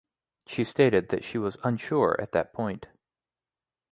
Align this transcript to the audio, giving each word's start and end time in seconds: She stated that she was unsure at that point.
She 0.47 0.63
stated 0.63 1.09
that 1.09 1.23
she 1.23 1.37
was 1.37 1.59
unsure 1.63 2.19
at 2.19 2.31
that 2.31 2.53
point. 2.53 2.87